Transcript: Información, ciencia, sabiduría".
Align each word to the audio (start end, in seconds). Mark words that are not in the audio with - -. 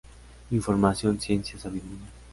Información, 0.49 1.19
ciencia, 1.21 1.59
sabiduría". 1.59 2.09